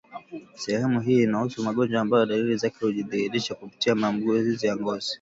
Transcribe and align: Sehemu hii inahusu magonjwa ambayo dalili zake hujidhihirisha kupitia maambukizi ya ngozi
Sehemu 0.55 0.99
hii 1.01 1.23
inahusu 1.23 1.63
magonjwa 1.63 2.01
ambayo 2.01 2.25
dalili 2.25 2.57
zake 2.57 2.77
hujidhihirisha 2.85 3.55
kupitia 3.55 3.95
maambukizi 3.95 4.67
ya 4.67 4.75
ngozi 4.77 5.09